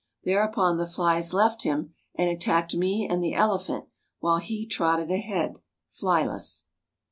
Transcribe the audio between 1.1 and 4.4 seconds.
left him, and attacked me and the elephant, while